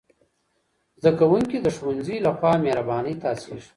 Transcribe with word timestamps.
زدهکوونکي 1.01 1.57
د 1.61 1.67
ښوونځي 1.75 2.17
له 2.25 2.31
خوا 2.37 2.53
مهربانۍ 2.65 3.15
ته 3.21 3.25
هڅېږي. 3.31 3.69